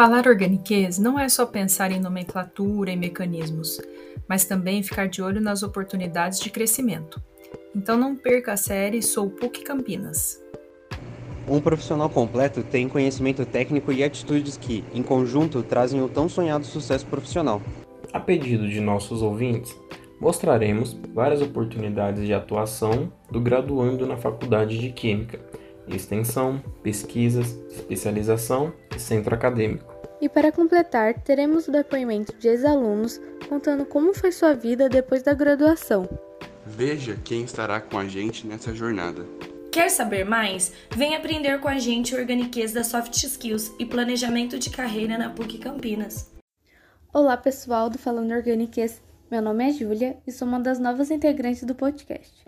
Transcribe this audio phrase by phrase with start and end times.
[0.00, 3.78] Falar organiquez não é só pensar em nomenclatura e mecanismos,
[4.26, 7.22] mas também ficar de olho nas oportunidades de crescimento.
[7.76, 10.42] Então não perca a série Sou PUC Campinas.
[11.46, 16.64] Um profissional completo tem conhecimento técnico e atitudes que, em conjunto, trazem o tão sonhado
[16.64, 17.60] sucesso profissional.
[18.10, 19.76] A pedido de nossos ouvintes,
[20.18, 25.38] mostraremos várias oportunidades de atuação do graduando na Faculdade de Química,
[25.86, 29.89] extensão, pesquisas, especialização e centro acadêmico.
[30.20, 35.32] E para completar, teremos o depoimento de ex-alunos contando como foi sua vida depois da
[35.32, 36.06] graduação.
[36.66, 39.24] Veja quem estará com a gente nessa jornada.
[39.72, 40.72] Quer saber mais?
[40.94, 45.58] Vem aprender com a gente Organiquez da Soft Skills e Planejamento de Carreira na PUC
[45.58, 46.30] Campinas.
[47.14, 51.64] Olá pessoal do Falando Organiquez, meu nome é Júlia e sou uma das novas integrantes
[51.64, 52.44] do podcast.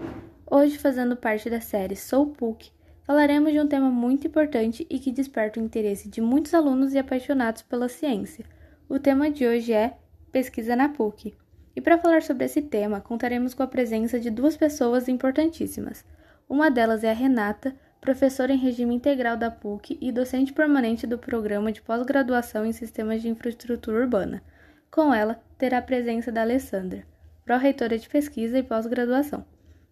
[0.48, 2.70] Hoje, fazendo parte da série Sou PUC,
[3.04, 6.98] falaremos de um tema muito importante e que desperta o interesse de muitos alunos e
[6.98, 8.44] apaixonados pela ciência.
[8.88, 9.96] O tema de hoje é
[10.30, 11.34] Pesquisa na PUC.
[11.74, 16.04] E para falar sobre esse tema, contaremos com a presença de duas pessoas importantíssimas.
[16.48, 21.16] Uma delas é a Renata, professora em regime integral da PUC e docente permanente do
[21.16, 24.42] programa de pós-graduação em Sistemas de Infraestrutura Urbana.
[24.90, 27.04] Com ela, terá a presença da Alessandra,
[27.44, 29.44] pró-reitora de pesquisa e pós-graduação.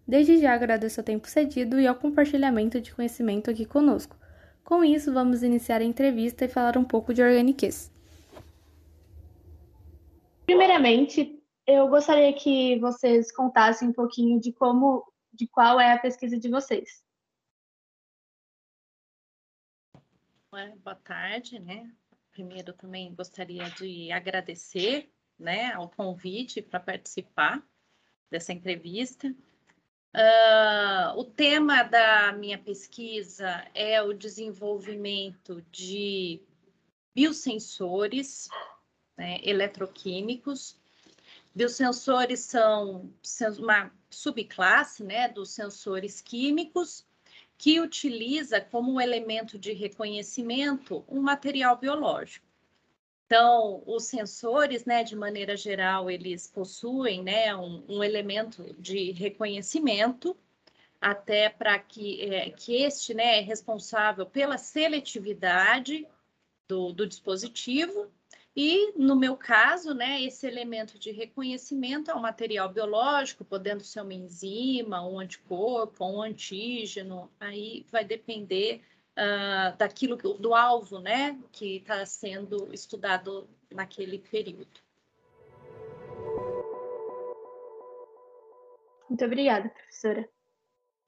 [0.07, 4.17] Desde já agradeço o tempo cedido e ao compartilhamento de conhecimento aqui conosco.
[4.63, 7.91] Com isso, vamos iniciar a entrevista e falar um pouco de Organiquez.
[10.45, 16.37] Primeiramente, eu gostaria que vocês contassem um pouquinho de como de qual é a pesquisa
[16.37, 17.03] de vocês.
[20.51, 21.89] Boa tarde, né?
[22.31, 27.65] Primeiro também gostaria de agradecer, né, ao convite para participar
[28.29, 29.33] dessa entrevista.
[30.13, 36.41] Uh, o tema da minha pesquisa é o desenvolvimento de
[37.15, 38.49] biosensores
[39.17, 40.77] né, eletroquímicos.
[41.55, 43.09] Biosensores são
[43.57, 47.05] uma subclasse né, dos sensores químicos
[47.57, 52.50] que utiliza como elemento de reconhecimento um material biológico.
[53.31, 60.35] Então, os sensores, né, de maneira geral, eles possuem né, um, um elemento de reconhecimento,
[60.99, 66.05] até para que, é, que este né, é responsável pela seletividade
[66.67, 68.11] do, do dispositivo.
[68.53, 74.01] E, no meu caso, né, esse elemento de reconhecimento é um material biológico, podendo ser
[74.01, 78.81] uma enzima, um anticorpo, um antígeno, aí vai depender
[79.21, 84.67] uh, daquilo, do alvo, né, que está sendo estudado naquele período.
[89.07, 90.27] Muito obrigada, professora.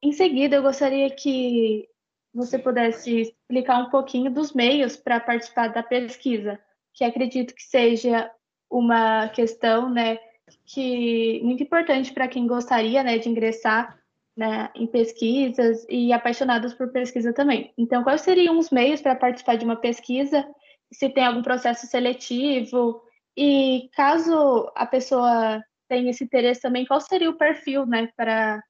[0.01, 1.89] Em seguida, eu gostaria que
[2.33, 6.59] você pudesse explicar um pouquinho dos meios para participar da pesquisa
[6.93, 8.31] que acredito que seja
[8.69, 10.19] uma questão, né,
[10.65, 14.02] que muito importante para quem gostaria, né, de ingressar
[14.35, 17.73] né, em pesquisas e apaixonados por pesquisa também.
[17.77, 20.45] Então, quais seriam os meios para participar de uma pesquisa?
[20.91, 23.01] Se tem algum processo seletivo
[23.37, 28.63] e caso a pessoa tenha esse interesse também, qual seria o perfil, né, para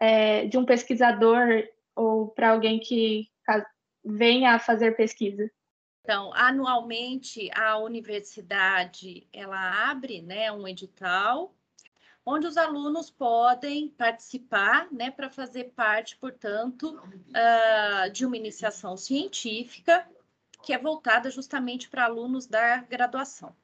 [0.00, 1.64] é, de um pesquisador
[1.94, 3.28] ou para alguém que
[4.04, 5.48] venha a fazer pesquisa?
[6.02, 11.54] Então, anualmente a universidade ela abre, né, um edital
[12.26, 20.08] onde os alunos podem participar, né, para fazer parte, portanto, uh, de uma iniciação científica
[20.62, 23.54] que é voltada justamente para alunos da graduação.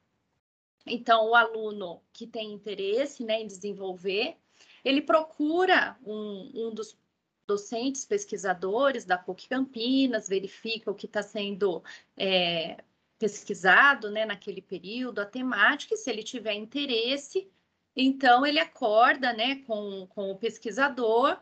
[0.87, 4.37] Então, o aluno que tem interesse, né, em desenvolver,
[4.85, 6.99] ele procura um, um dos
[7.47, 11.83] docentes, pesquisadores da PUC Campinas, verifica o que está sendo
[12.17, 12.85] é,
[13.19, 17.51] pesquisado né, naquele período, a temática, e se ele tiver interesse,
[17.95, 21.39] então ele acorda né, com, com o pesquisador,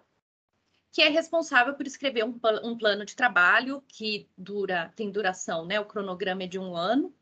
[0.90, 5.78] que é responsável por escrever um, um plano de trabalho que dura, tem duração, né?
[5.78, 7.14] O cronograma é de um ano.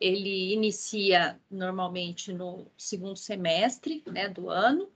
[0.00, 4.90] Ele inicia normalmente no segundo semestre né, do ano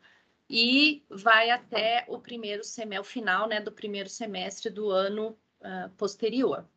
[0.49, 6.69] e vai até o primeiro semestre, final né, do primeiro semestre do ano uh, posterior.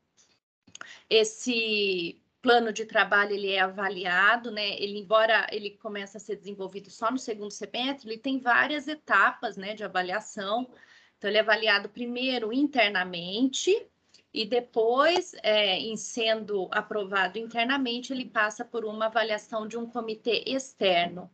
[1.10, 4.80] Esse plano de trabalho ele é avaliado, né?
[4.80, 9.57] Ele, embora ele comece a ser desenvolvido só no segundo semestre, ele tem várias etapas,
[9.57, 10.69] né, de avaliação.
[11.18, 13.88] Então, ele é avaliado primeiro internamente
[14.31, 20.44] e depois, é, em sendo aprovado internamente, ele passa por uma avaliação de um comitê
[20.45, 21.31] externo,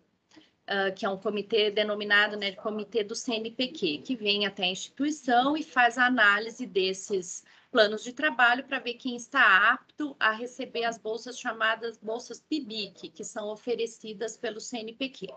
[0.69, 4.71] uh, que é um comitê denominado né, de Comitê do CNPq, que vem até a
[4.71, 10.31] instituição e faz a análise desses planos de trabalho para ver quem está apto a
[10.31, 15.27] receber as bolsas chamadas bolsas PIBIC, que são oferecidas pelo CNPq.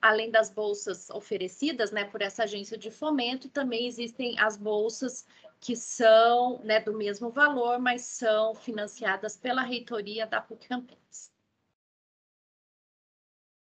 [0.00, 5.26] Além das bolsas oferecidas né, por essa agência de fomento, também existem as bolsas
[5.60, 11.30] que são né, do mesmo valor, mas são financiadas pela reitoria da PUC Campinas.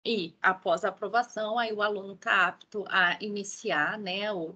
[0.04, 4.54] E após a aprovação, aí o aluno está apto a iniciar né, o,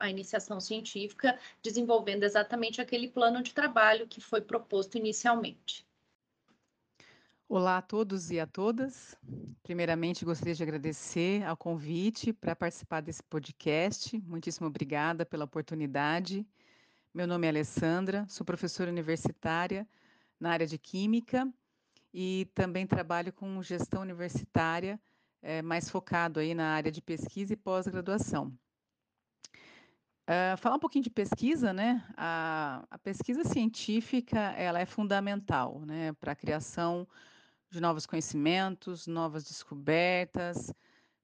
[0.00, 5.86] a iniciação científica, desenvolvendo exatamente aquele plano de trabalho que foi proposto inicialmente.
[7.46, 9.16] Olá a todos e a todas.
[9.62, 14.18] Primeiramente, gostaria de agradecer ao convite para participar desse podcast.
[14.26, 16.46] Muitíssimo obrigada pela oportunidade.
[17.12, 19.86] Meu nome é Alessandra, sou professora universitária
[20.38, 21.52] na área de Química
[22.14, 24.98] e também trabalho com gestão universitária,
[25.42, 28.56] é, mais focado aí na área de pesquisa e pós-graduação.
[30.30, 32.06] Uh, falar um pouquinho de pesquisa, né?
[32.16, 37.04] A, a, pesquisa científica ela é fundamental, né, para a criação
[37.68, 40.72] de novos conhecimentos, novas descobertas,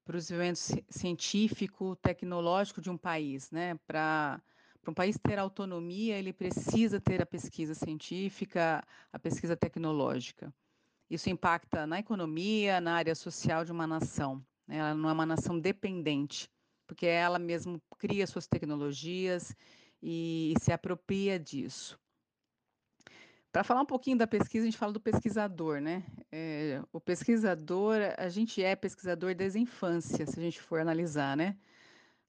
[0.04, 0.58] para o desenvolvimento
[0.90, 3.76] científico, tecnológico de um país, né?
[3.86, 4.42] Para
[4.82, 8.82] para um país ter autonomia, ele precisa ter a pesquisa científica,
[9.12, 10.52] a pesquisa tecnológica.
[11.08, 14.44] Isso impacta na economia, na área social de uma nação.
[14.66, 14.76] Né?
[14.78, 16.48] Ela não é uma nação dependente,
[16.86, 19.54] porque ela mesmo cria suas tecnologias
[20.02, 21.98] e, se apropria disso.
[23.50, 26.04] Para falar um pouquinho da pesquisa, a gente fala do pesquisador, né?
[26.30, 31.36] É, o pesquisador, a gente é pesquisador desde a infância, se a gente for analisar,
[31.36, 31.56] né?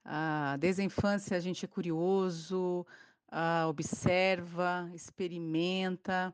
[0.06, 2.86] Ah, desde a infância a gente é curioso,
[3.30, 6.34] ah, observa, experimenta,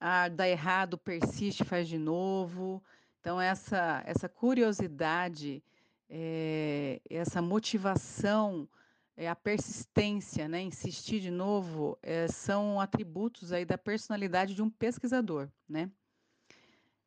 [0.00, 2.82] ah, dá errado, persiste, faz de novo.
[3.20, 5.62] Então, essa, essa curiosidade,
[6.08, 8.68] é, essa motivação,
[9.16, 14.70] é, a persistência, né, insistir de novo, é, são atributos aí da personalidade de um
[14.70, 15.48] pesquisador.
[15.68, 15.90] Né?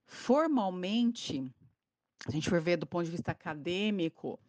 [0.05, 1.49] Formalmente,
[2.27, 4.39] a gente for ver do ponto de vista acadêmico,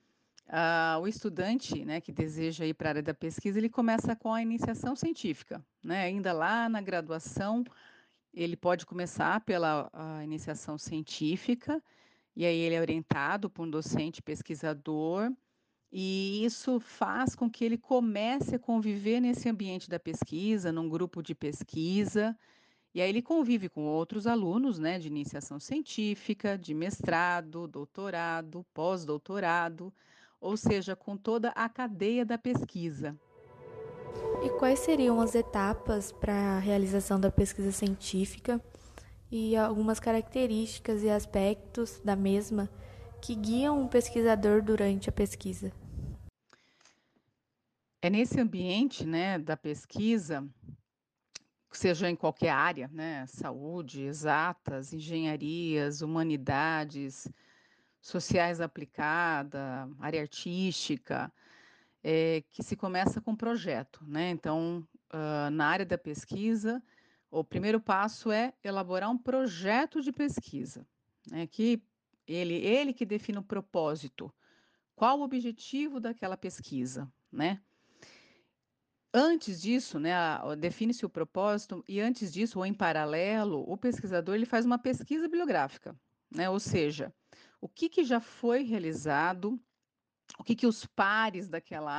[0.50, 4.35] Uh, o estudante né, que deseja ir para a área da pesquisa, ele começa com
[4.35, 5.64] a iniciação científica.
[5.81, 6.03] Né?
[6.03, 7.62] Ainda lá na graduação,
[8.35, 9.88] ele pode começar pela
[10.25, 11.81] iniciação científica,
[12.40, 15.31] e aí ele é orientado por um docente pesquisador,
[15.92, 21.22] e isso faz com que ele comece a conviver nesse ambiente da pesquisa, num grupo
[21.22, 22.34] de pesquisa,
[22.94, 29.93] e aí ele convive com outros alunos, né, de iniciação científica, de mestrado, doutorado, pós-doutorado,
[30.40, 33.14] ou seja, com toda a cadeia da pesquisa.
[34.43, 38.58] E quais seriam as etapas para a realização da pesquisa científica
[39.31, 42.69] e algumas características e aspectos da mesma
[43.23, 45.73] que guiam um pesquisador durante a pesquisa?
[48.03, 50.49] É nesse ambiente, né, da pesquisa,
[51.71, 57.29] seja em qualquer área, né, saúde, exatas, engenharias, humanidades,
[58.00, 61.31] sociais aplicada, área artística,
[62.03, 64.31] é, que se começa com projeto, né?
[64.31, 66.82] Então, uh, na área da pesquisa,
[67.31, 70.87] o primeiro passo é elaborar um projeto de pesquisa,
[71.31, 71.47] né?
[71.47, 71.82] Que
[72.27, 74.32] ele, ele que define o propósito,
[74.94, 77.61] qual o objetivo daquela pesquisa, né?
[79.12, 80.12] Antes disso, né,
[80.59, 85.25] define-se o propósito e antes disso, ou em paralelo, o pesquisador ele faz uma pesquisa
[85.25, 85.99] bibliográfica,
[86.31, 86.49] né?
[86.49, 87.13] Ou seja,
[87.60, 89.60] o que, que já foi realizado
[90.39, 91.93] o que, que os pares daquela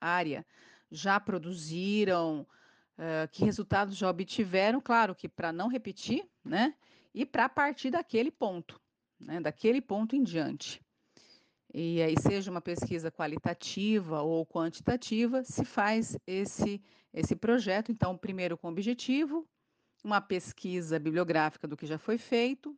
[0.00, 0.46] área
[0.90, 2.46] já produziram,
[3.32, 6.74] que resultados já obtiveram, claro que para não repetir, né?
[7.14, 8.80] E para partir daquele ponto,
[9.18, 9.40] né?
[9.40, 10.80] Daquele ponto em diante.
[11.72, 18.58] E aí, seja uma pesquisa qualitativa ou quantitativa, se faz esse, esse projeto, então, primeiro
[18.58, 19.48] com objetivo,
[20.02, 22.76] uma pesquisa bibliográfica do que já foi feito,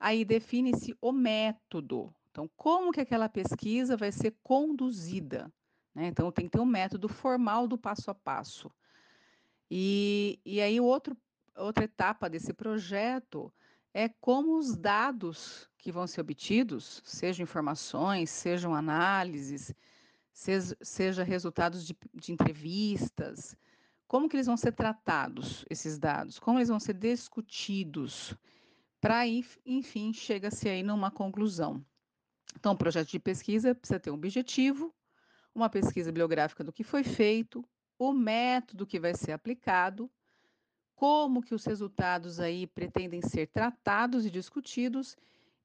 [0.00, 5.52] aí define-se o método, então, como que aquela pesquisa vai ser conduzida?
[5.94, 6.08] Né?
[6.08, 8.68] Então, tem que ter um método formal do passo a passo.
[9.70, 11.16] E, e aí, outro,
[11.56, 13.52] outra etapa desse projeto
[13.92, 19.72] é como os dados que vão ser obtidos, sejam informações, sejam análises,
[20.32, 23.56] seja, seja resultados de, de entrevistas,
[24.06, 28.34] como que eles vão ser tratados, esses dados, como eles vão ser discutidos,
[29.00, 29.26] para,
[29.66, 31.84] enfim, chega-se aí numa conclusão.
[32.56, 34.94] Então, o projeto de pesquisa precisa ter um objetivo,
[35.54, 37.64] uma pesquisa bibliográfica do que foi feito,
[37.98, 40.10] o método que vai ser aplicado,
[40.94, 45.16] como que os resultados aí pretendem ser tratados e discutidos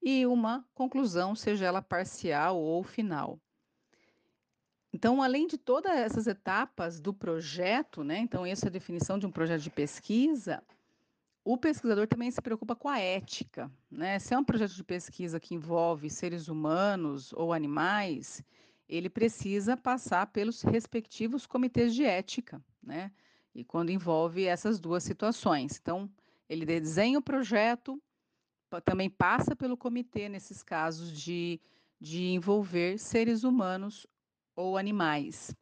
[0.02, 3.40] e, uma conclusão, seja ela parcial ou final.
[4.92, 8.18] Então, além de todas essas etapas do projeto, né?
[8.18, 10.64] Então, essa é a definição de um projeto de pesquisa.
[11.44, 14.18] O pesquisador também se preocupa com a ética, né?
[14.18, 18.44] Se é um projeto de pesquisa que envolve seres humanos ou animais,
[18.90, 23.12] ele precisa passar pelos respectivos comitês de ética, né?
[23.54, 25.80] E quando envolve essas duas situações.
[25.80, 26.10] Então,
[26.50, 28.02] ele desenha o projeto,
[28.84, 31.60] também passa pelo comitê nesses casos de,
[32.02, 34.08] de envolver seres humanos
[34.56, 35.54] ou animais.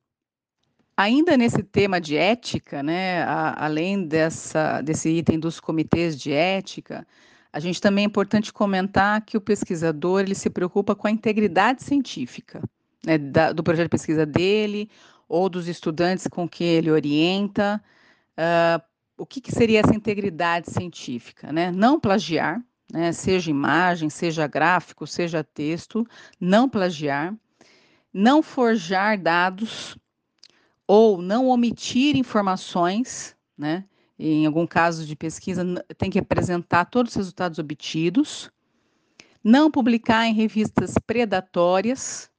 [0.96, 7.06] Ainda nesse tema de ética, né, a, além dessa, desse item dos comitês de ética,
[7.52, 11.84] a gente também é importante comentar que o pesquisador ele se preocupa com a integridade
[11.84, 12.62] científica
[13.08, 14.90] né, da, do projeto de pesquisa dele
[15.30, 17.82] ou dos estudantes com que ele orienta.
[18.38, 18.84] Uh,
[19.18, 21.52] o que, que, seria essa integridade científica?
[21.52, 21.72] Né?
[21.72, 22.62] Não plagiar,
[22.92, 26.06] né, seja imagem, seja gráfico, seja texto,
[26.40, 27.34] não plagiar
[28.18, 29.96] não forjar dados
[30.88, 33.86] ou não omitir informações, né?
[34.18, 35.64] Em algum caso de pesquisa,
[35.96, 38.50] tem que apresentar todos os resultados obtidos,
[39.44, 42.32] não publicar em revistas predatórias,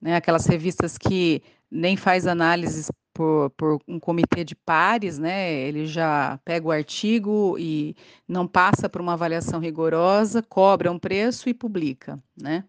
[0.00, 0.16] né?
[0.16, 5.52] Aquelas revistas que nem faz análises por, por, um comitê de pares, né?
[5.52, 7.94] Ele já pega o artigo e
[8.26, 12.64] não passa por uma avaliação rigorosa, cobra um preço e publica, né?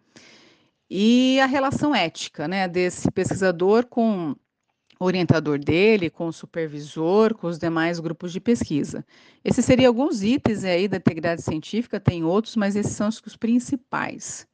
[0.94, 4.36] e a relação ética né, desse pesquisador com
[5.00, 9.06] o orientador dele, com o supervisor, com os demais grupos de pesquisa.
[9.42, 14.46] Esses seriam alguns itens aí da integridade científica, tem outros, mas esses são os principais.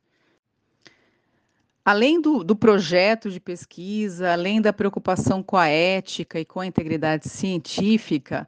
[1.87, 6.65] Além do, do, projeto de pesquisa, além da preocupação com a ética e com a
[6.65, 8.47] integridade científica,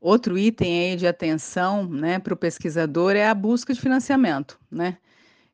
[0.00, 4.58] outro item aí de atenção né, para o pesquisador é a busca de financiamento.
[4.70, 4.96] Né?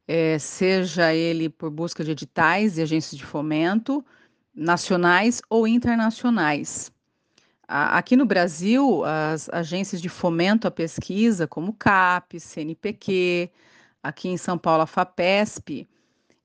[0.07, 4.05] é, seja ele por busca de editais e agências de fomento,
[4.55, 6.93] nacionais ou internacionais.
[7.67, 13.51] Aqui no Brasil, as agências de fomento à pesquisa, como CAP, CNPq,
[14.03, 15.89] aqui em São Paulo, a FAPESP,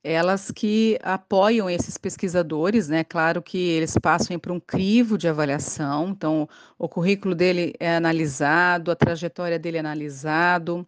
[0.04, 3.04] elas que apoiam esses pesquisadores, né?
[3.04, 8.92] Claro que eles passam por um crivo de avaliação, então o currículo dele é analisado,
[8.92, 10.88] a trajetória dele é analisado,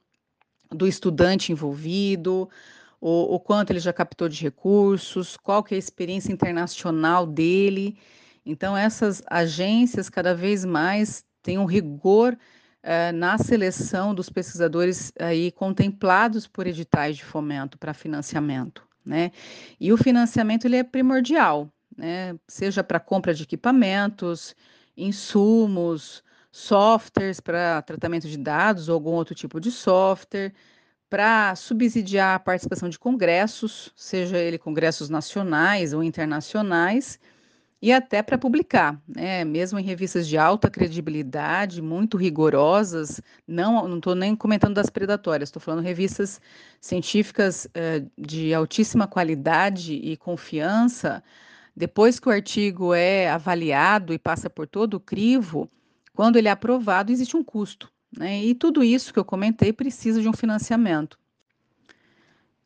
[0.69, 2.49] do estudante envolvido,
[2.99, 7.97] o, o, quanto ele já captou de recursos, qual que é a experiência internacional dele.
[8.45, 15.51] Então, essas agências cada vez mais têm um rigor uh, na seleção dos pesquisadores aí
[15.51, 19.31] contemplados por editais de fomento para financiamento, né?
[19.79, 22.35] E o financiamento ele é primordial, né?
[22.47, 24.55] Seja para compra de equipamentos,
[24.95, 30.53] insumos, softwares para tratamento de dados ou algum outro tipo de software,
[31.09, 37.19] para subsidiar a participação de congressos, seja ele congressos nacionais ou internacionais,
[37.81, 39.43] e até para publicar, né?
[39.43, 45.59] mesmo em revistas de alta credibilidade, muito rigorosas, não estou nem comentando das predatórias, estou
[45.59, 46.39] falando revistas
[46.79, 51.23] científicas eh, de altíssima qualidade e confiança.
[51.75, 55.67] Depois que o artigo é avaliado e passa por todo o crivo,
[56.13, 57.91] quando ele é aprovado, existe um custo.
[58.15, 58.43] Né?
[58.43, 61.17] E tudo isso que eu comentei precisa de um financiamento.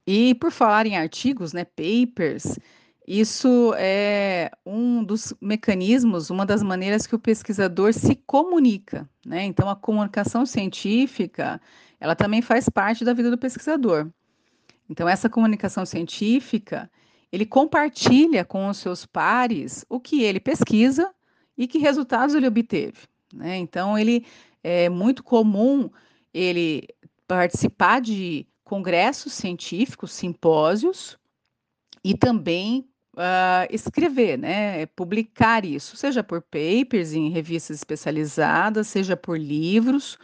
[0.06, 2.60] E por falar em artigos, né, papers,
[3.08, 9.08] isso é um dos mecanismos, uma das maneiras que o pesquisador se comunica.
[9.24, 9.44] Né?
[9.44, 11.62] Então, a comunicação científica,
[12.00, 14.10] ela também faz parte da vida do pesquisador.
[14.90, 16.90] Então, essa comunicação científica,
[17.32, 21.14] ele compartilha com os seus pares o que ele pesquisa
[21.56, 23.02] e que resultados ele obteve.
[23.32, 23.58] Né?
[23.58, 24.26] Então, ele
[24.64, 25.92] é muito comum
[26.34, 26.88] ele
[27.28, 31.20] participar de congressos científicos, simpósios,
[32.04, 34.86] e também uh, escrever, né?
[34.88, 40.18] publicar isso, seja por papers em revistas especializadas, seja por livros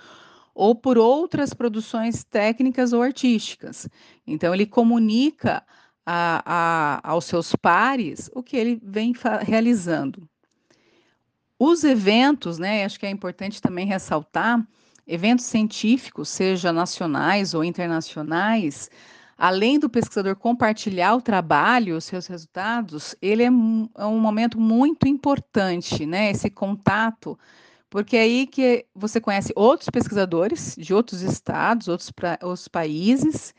[0.54, 3.88] ou por outras produções técnicas ou artísticas.
[4.28, 5.64] Então, ele comunica
[6.06, 6.44] a,
[7.04, 10.28] a, aos seus pares o que ele vem realizando.
[11.58, 14.66] Os eventos, né, acho que é importante também ressaltar,
[15.08, 18.90] eventos científicos, seja nacionais ou internacionais,
[19.42, 24.60] além do pesquisador compartilhar o trabalho, os seus resultados, ele é um, é um momento
[24.60, 27.36] muito importante, né, esse contato,
[27.90, 33.52] porque é aí que você conhece outros pesquisadores de outros estados, outros, pra, outros países,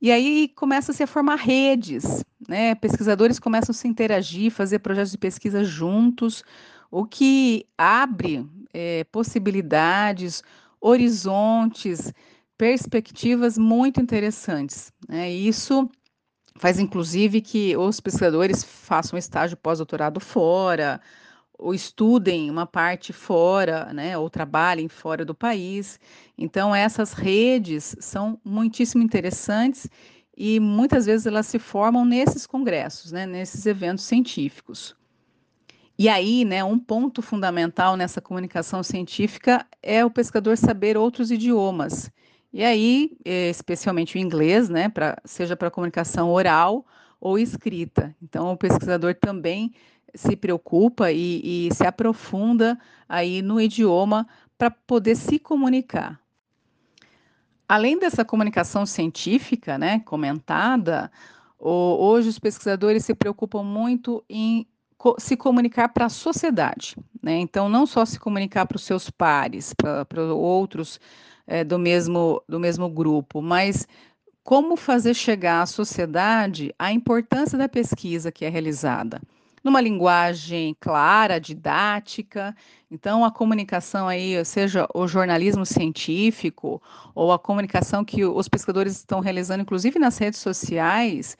[0.00, 2.74] e aí começa -se a formar redes, né?
[2.74, 6.42] Pesquisadores começam a se interagir, fazer projetos de pesquisa juntos,
[6.90, 10.42] o que abre é, possibilidades,
[10.80, 12.10] horizontes,
[12.60, 14.92] perspectivas muito interessantes.
[15.08, 15.32] Né?
[15.32, 15.88] Isso
[16.56, 21.00] faz inclusive que os pesquisadores façam estágio pós-doutorado fora,
[21.58, 25.98] ou estudem uma parte fora, né, ou trabalhem fora do país.
[26.36, 29.88] Então, essas redes são muitíssimo interessantes
[30.36, 34.94] e muitas vezes elas se formam nesses congressos, né, nesses eventos científicos.
[35.98, 42.10] E aí, né, um ponto fundamental nessa comunicação científica é o pescador saber outros idiomas.
[42.52, 46.84] E aí, especialmente o inglês, né, pra, seja para comunicação oral
[47.20, 48.14] ou escrita.
[48.20, 49.72] Então, o pesquisador também
[50.14, 52.78] se preocupa e, e se aprofunda
[53.08, 54.26] aí no idioma
[54.58, 56.20] para poder se comunicar.
[57.68, 61.10] Além dessa comunicação científica, né, comentada,
[61.56, 64.66] o, hoje os pesquisadores se preocupam muito em
[64.98, 67.38] co se comunicar para a sociedade, né?
[67.38, 71.00] Então, não só se comunicar para os seus pares, para outros
[71.50, 73.86] é, do mesmo do mesmo grupo, mas
[74.44, 79.20] como fazer chegar à sociedade a importância da pesquisa que é realizada
[79.62, 82.56] numa linguagem clara, didática.
[82.90, 86.80] Então, a comunicação aí, seja o jornalismo científico
[87.14, 91.36] ou a comunicação que os pesquisadores estão realizando, inclusive nas redes sociais,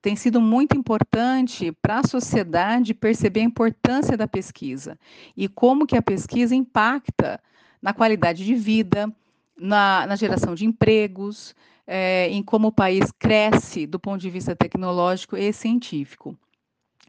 [0.00, 4.98] tem sido muito importante para a sociedade perceber a importância da pesquisa
[5.36, 7.38] e como que a pesquisa impacta
[7.82, 9.12] na qualidade de vida,
[9.58, 11.54] na, na geração de empregos,
[11.86, 16.36] é, em como o país cresce do ponto de vista tecnológico e científico.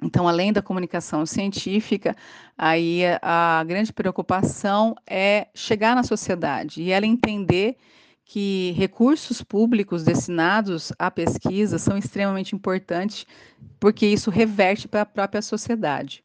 [0.02, 2.16] Então, além da comunicação científica,
[2.58, 7.76] aí a grande preocupação é chegar na sociedade e ela entender
[8.24, 13.26] que recursos públicos destinados à pesquisa são extremamente importantes,
[13.80, 16.24] porque isso reverte para a própria sociedade.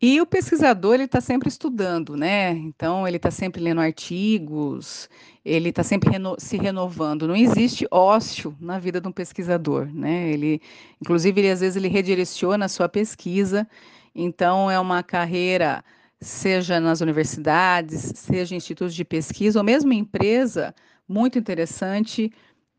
[0.00, 2.50] E o pesquisador ele está sempre estudando, né?
[2.50, 5.08] Então ele está sempre lendo artigos,
[5.42, 7.26] ele está sempre reno se renovando.
[7.26, 10.28] Não existe ócio na vida de um pesquisador, né?
[10.30, 10.60] Ele,
[11.00, 13.66] inclusive, ele, às vezes ele redireciona a sua pesquisa.
[14.14, 15.82] Então é uma carreira,
[16.20, 20.74] seja nas universidades, seja em institutos de pesquisa ou mesmo em empresa,
[21.08, 22.30] muito interessante,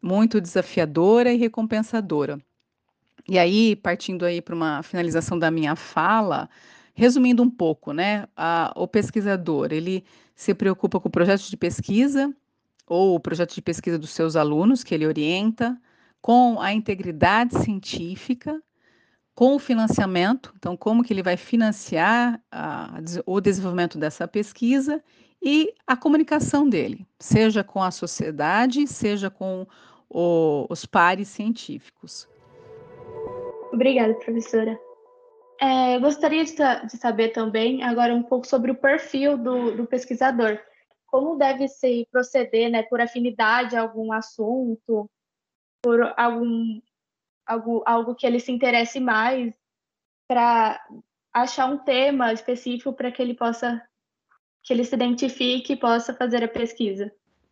[0.02, 2.40] muito desafiadora e recompensadora.
[3.28, 6.50] E aí, partindo aí para uma finalização da minha fala,
[6.98, 12.36] Resumindo um pouco, né, a, o pesquisador, ele se preocupa com o projeto de pesquisa
[12.88, 15.80] ou o projeto de pesquisa dos seus alunos que ele orienta,
[16.20, 18.60] com a integridade científica,
[19.36, 25.00] com o financiamento, então como que ele vai financiar a, o desenvolvimento dessa pesquisa
[25.40, 29.68] e a comunicação dele, seja com a sociedade, seja com
[30.10, 32.28] o, os pares científicos.
[33.72, 34.87] Obrigada, professora.
[35.60, 40.60] É, gostaria de, de, saber também agora um pouco sobre o perfil do, do pesquisador.
[41.08, 45.10] Como deve se proceder, né, por afinidade a algum assunto,
[45.82, 46.82] por algum
[47.46, 49.54] algo, algo que ele se interesse mais,
[50.28, 50.80] para
[51.34, 53.82] achar um tema específico para que ele possa
[54.64, 57.10] que ele se identifique e possa fazer a pesquisa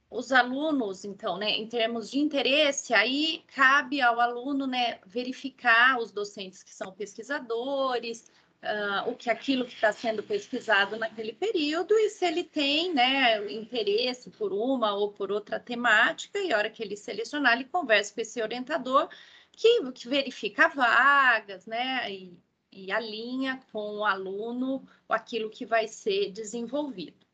[0.10, 6.12] os alunos, então, né, em termos de interesse, aí cabe ao aluno, né, verificar os
[6.12, 8.32] docentes que são pesquisadores,
[8.64, 13.52] uh, o que aquilo que está sendo pesquisado naquele período e se ele tem, né,
[13.52, 18.14] interesse por uma ou por outra temática e a hora que ele selecionar, ele conversa
[18.14, 19.10] com esse orientador
[19.52, 22.38] que, que verifica vagas, né, e,
[22.72, 27.25] e alinha com o aluno aquilo que vai ser desenvolvido.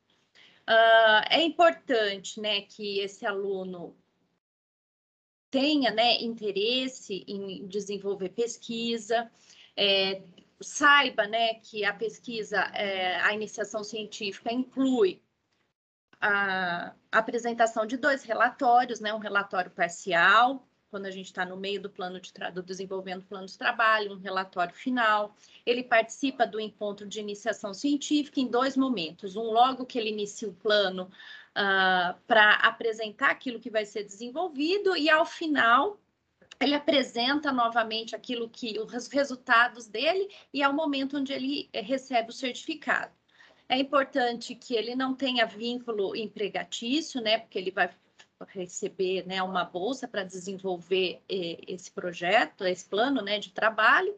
[0.69, 3.95] Uh, é importante né, que esse aluno
[5.49, 9.29] tenha né, interesse em desenvolver pesquisa,
[9.75, 10.23] é,
[10.61, 15.21] saiba né, que a pesquisa, é, a iniciação científica inclui
[16.21, 21.81] a apresentação de dois relatórios, né, um relatório parcial quando a gente está no meio
[21.81, 25.33] do plano de do desenvolvendo plano de trabalho, um relatório final.
[25.65, 29.37] Ele participa do encontro de iniciação científica em dois momentos.
[29.37, 31.09] Um logo que ele inicia o plano
[31.51, 35.97] uh, para apresentar aquilo que vai ser desenvolvido e ao final
[36.59, 41.81] ele apresenta novamente aquilo que os resultados dele e é o momento onde ele eh,
[41.81, 43.11] recebe o certificado.
[43.67, 47.39] É importante que ele não tenha vínculo empregatício, né?
[47.39, 47.89] Porque ele vai
[48.47, 54.15] receber né, uma bolsa para desenvolver eh, esse projeto, esse plano né, de trabalho,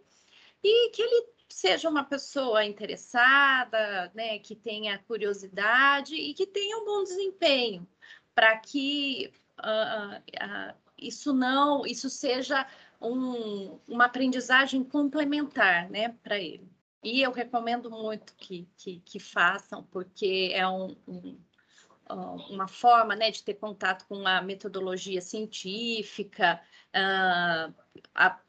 [0.64, 6.86] e que ele seja uma pessoa interessada, né, que tenha curiosidade e que tenha um
[6.86, 7.88] bom desempenho,
[8.34, 12.66] para que uh, uh, isso não, isso seja
[13.00, 16.68] um, uma aprendizagem complementar, né, para ele.
[17.04, 21.38] E eu recomendo muito que, que, que façam, porque é um, um
[22.10, 26.60] uma forma né, de ter contato com a metodologia científica,
[26.96, 27.74] uh,
[28.14, 28.40] a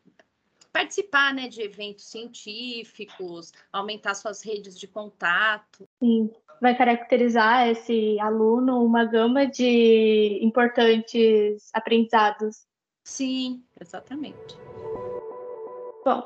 [0.72, 5.88] participar né, de eventos científicos, aumentar suas redes de contato.
[6.02, 12.66] Sim, vai caracterizar esse aluno uma gama de importantes aprendizados.
[13.04, 14.58] Sim, exatamente.
[16.04, 16.22] Bom,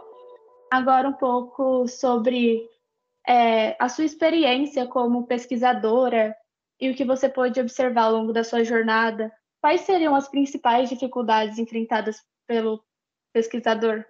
[0.70, 2.66] agora um pouco sobre
[3.26, 6.34] é, a sua experiência como pesquisadora
[6.80, 9.32] e o que você pôde observar ao longo da sua jornada.
[9.60, 12.84] Quais seriam as principais dificuldades enfrentadas pelo
[13.32, 14.04] pesquisador?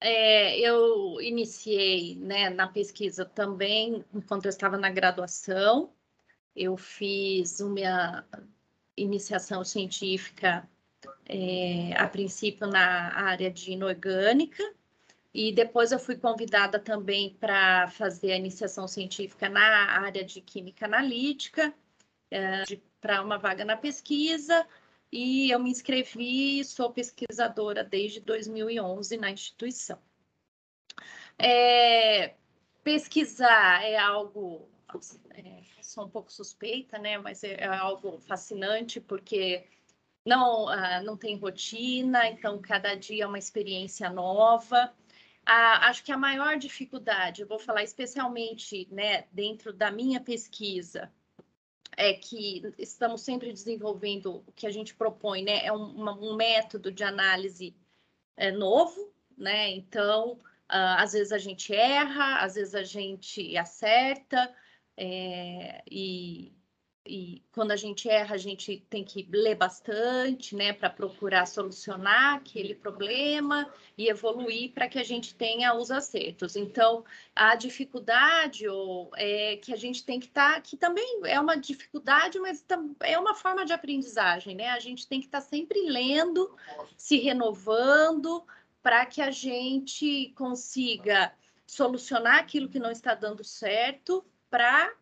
[0.00, 5.92] É, eu iniciei né, na pesquisa também enquanto eu estava na graduação.
[6.54, 8.26] Eu fiz uma
[8.96, 10.68] iniciação científica,
[11.26, 14.62] é, a princípio na área de inorgânica,
[15.40, 19.60] e depois eu fui convidada também para fazer a iniciação científica na
[20.00, 21.72] área de química analítica,
[22.28, 22.64] é,
[23.00, 24.66] para uma vaga na pesquisa,
[25.12, 30.02] e eu me inscrevi e sou pesquisadora desde 2011 na instituição.
[31.38, 32.34] É,
[32.82, 34.68] pesquisar é algo,
[35.30, 39.68] é, sou um pouco suspeita, né, mas é, é algo fascinante porque
[40.26, 44.92] não, uh, não tem rotina, então cada dia é uma experiência nova.
[45.50, 51.10] Ah, acho que a maior dificuldade, eu vou falar especialmente né, dentro da minha pesquisa,
[51.96, 55.64] é que estamos sempre desenvolvendo o que a gente propõe, né?
[55.64, 57.74] É um, um método de análise
[58.36, 59.70] é, novo, né?
[59.70, 64.54] Então, uh, às vezes a gente erra, às vezes a gente acerta,
[64.98, 66.52] é, e
[67.08, 72.34] e quando a gente erra, a gente tem que ler bastante, né, para procurar solucionar
[72.34, 76.54] aquele problema e evoluir para que a gente tenha os acertos.
[76.54, 81.40] Então, a dificuldade ou, é que a gente tem que estar, tá, que também é
[81.40, 82.64] uma dificuldade, mas
[83.00, 84.68] é uma forma de aprendizagem, né?
[84.68, 86.54] A gente tem que estar tá sempre lendo,
[86.96, 88.44] se renovando,
[88.82, 91.32] para que a gente consiga
[91.66, 94.92] solucionar aquilo que não está dando certo para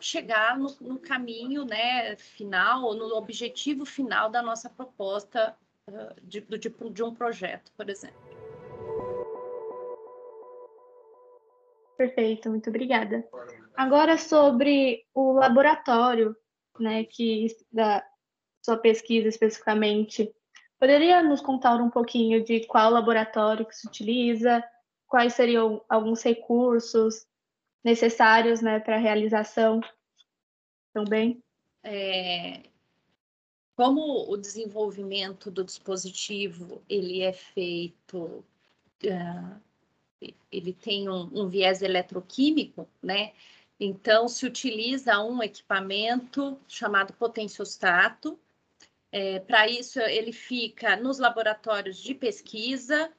[0.00, 5.56] chegar no, no, caminho né, final, no objetivo final da nossa proposta
[5.88, 8.18] uh, de, do tipo de um projeto, por exemplo.
[11.96, 13.26] Perfeito, muito obrigada.
[13.76, 16.36] Agora sobre o laboratório,
[16.78, 18.04] né, que da
[18.64, 20.32] sua pesquisa especificamente,
[20.78, 24.62] poderia nos contar um pouquinho de qual laboratório que se utiliza,
[25.08, 27.26] quais seriam alguns recursos
[27.84, 29.80] necessários né, para a realização
[30.92, 31.42] também?
[31.82, 32.62] É,
[33.78, 38.44] como o desenvolvimento do dispositivo ele é feito,
[39.04, 39.60] uh,
[40.50, 43.32] ele tem um, um, viés eletroquímico, né?
[43.78, 48.36] Então se utiliza um equipamento chamado potenciostato.
[49.12, 53.12] É, Para isso ele fica nos laboratórios de pesquisa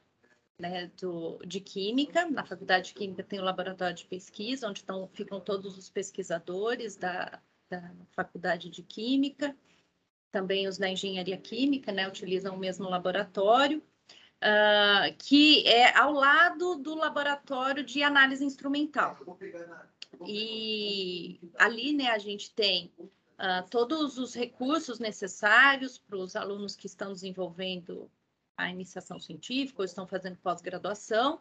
[0.60, 2.28] né, do, de Química.
[2.30, 6.96] Na Faculdade de Química tem o laboratório de pesquisa, onde estão, ficam todos os pesquisadores
[6.96, 9.56] da, da Faculdade de Química.
[10.30, 16.76] Também os da Engenharia Química, né, utilizam o mesmo laboratório, uh, que é ao lado
[16.76, 19.18] do laboratório de análise instrumental.
[20.26, 26.86] E ali, né, a gente tem uh, todos os recursos necessários para os alunos que
[26.86, 28.10] estão desenvolvendo
[28.60, 31.40] a iniciação científica ou estão fazendo pós-graduação,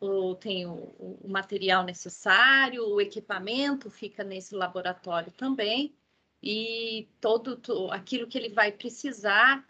[0.00, 5.94] ou tem o, o, material necessário, o equipamento fica nesse laboratório também,
[6.42, 7.60] e todo,
[7.92, 9.64] aquilo que ele vai precisar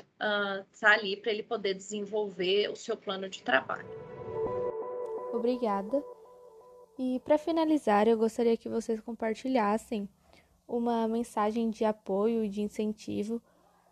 [0.72, 3.88] está uh, ali para ele poder desenvolver o seu plano de trabalho.
[5.34, 6.02] Obrigada.
[6.98, 10.08] E para finalizar, eu gostaria que vocês compartilhassem
[10.66, 13.42] uma mensagem de apoio e de incentivo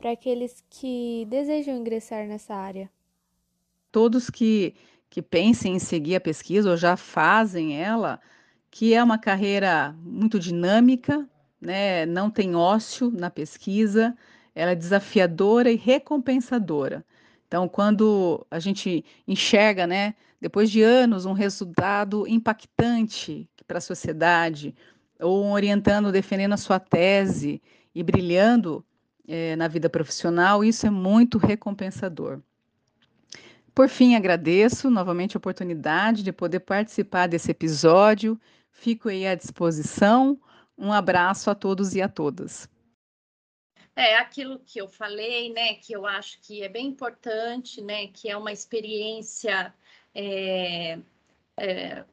[0.01, 2.91] para aqueles que desejam ingressar nessa área?
[3.93, 4.75] Todos que,
[5.11, 8.19] que pensem em seguir a pesquisa ou já fazem ela,
[8.71, 11.29] que é uma carreira muito dinâmica,
[11.61, 12.07] né?
[12.07, 14.17] não tem ócio na pesquisa,
[14.55, 17.05] ela é desafiadora e recompensadora.
[17.47, 24.75] Então, quando a gente enxerga, né, depois de anos, um resultado impactante para a sociedade,
[25.21, 27.61] ou orientando, defendendo a sua tese
[27.95, 28.85] e brilhando,
[29.27, 32.41] é, na vida profissional, isso é muito recompensador.
[33.75, 38.39] Por fim, agradeço novamente a oportunidade de poder participar desse episódio.
[38.71, 40.41] Fico aí à disposição.
[40.77, 42.69] Um abraço a todos e a todas.
[43.95, 45.75] É aquilo que eu falei, né?
[45.75, 48.07] Que eu acho que é bem importante, né?
[48.09, 49.75] Que é uma experiência,
[50.15, 50.99] é,
[51.57, 52.05] é,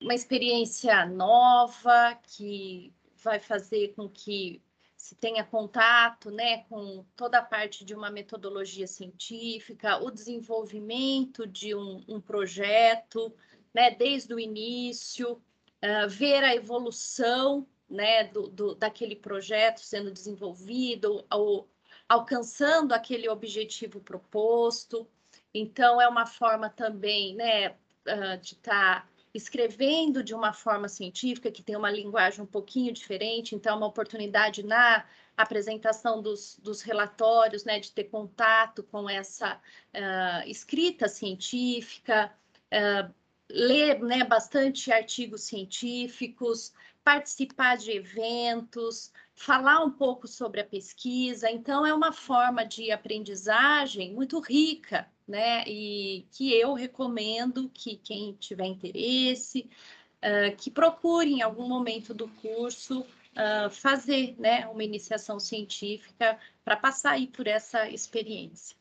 [0.00, 4.60] uma experiência nova que vai fazer com que
[5.00, 11.74] se tenha contato né, com toda a parte de uma metodologia científica, o desenvolvimento de
[11.74, 13.34] um, um projeto,
[13.72, 21.24] né, desde o início, uh, ver a evolução né, do, do, daquele projeto sendo desenvolvido,
[21.30, 21.66] ao,
[22.06, 25.08] alcançando aquele objetivo proposto.
[25.52, 31.50] Então, é uma forma também né, uh, de estar tá escrevendo de uma forma científica,
[31.50, 35.04] que tem uma linguagem um pouquinho diferente, então, é uma oportunidade na
[35.36, 42.32] apresentação dos, dos relatórios, né, de ter contato com essa uh, escrita científica,
[42.72, 43.14] uh,
[43.48, 51.50] ler né, bastante artigos científicos, participar de eventos, falar um pouco sobre a pesquisa.
[51.50, 55.64] Então, é uma forma de aprendizagem muito rica, né?
[55.66, 59.70] E que eu recomendo que quem tiver interesse,
[60.18, 66.76] uh, que procure em algum momento do curso uh, fazer né, uma iniciação científica para
[66.76, 68.76] passar aí por essa experiência.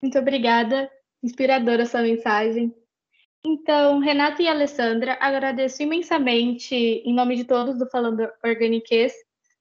[0.00, 0.90] Muito obrigada,
[1.22, 2.74] inspiradora sua mensagem.
[3.44, 9.12] Então, Renata e Alessandra, agradeço imensamente em nome de todos do Falando Organiquez.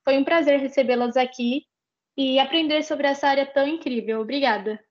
[0.03, 1.65] Foi um prazer recebê-las aqui
[2.17, 4.21] e aprender sobre essa área tão incrível.
[4.21, 4.83] Obrigada.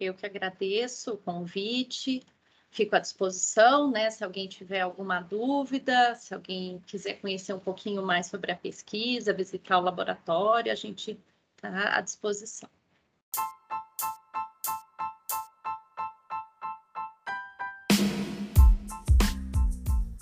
[0.00, 2.22] Eu que agradeço o convite.
[2.70, 4.10] Fico à disposição, né?
[4.10, 9.34] Se alguém tiver alguma dúvida, se alguém quiser conhecer um pouquinho mais sobre a pesquisa,
[9.34, 11.20] visitar o laboratório, a gente
[11.54, 12.68] está à disposição.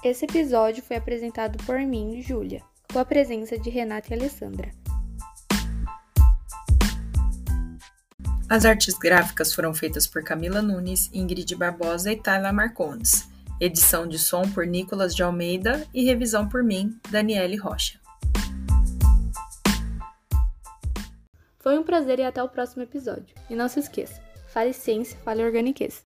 [0.02, 4.77] Esse episódio foi apresentado por mim, Júlia, com a presença de Renata e Alessandra.
[8.50, 13.28] As artes gráficas foram feitas por Camila Nunes, Ingrid Barbosa e Tayla Marcondes.
[13.60, 18.00] Edição de som por Nicolas de Almeida e revisão por mim, Daniele Rocha.
[21.58, 23.34] Foi um prazer e até o próximo episódio.
[23.50, 25.96] E não se esqueça, fale ciência, fale organiquez.